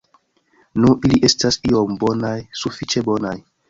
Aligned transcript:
Nu, 0.85 0.95
ili 1.05 1.21
estas 1.31 1.61
iom 1.71 1.97
bonaj, 2.07 2.37
sufiĉe 2.65 3.09
bonaj. 3.11 3.41